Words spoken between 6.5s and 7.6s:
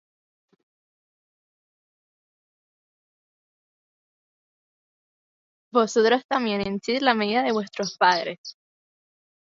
henchid la medida de